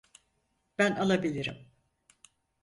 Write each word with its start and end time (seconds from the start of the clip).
Ben 0.77 0.95
alabilirim. 0.95 1.71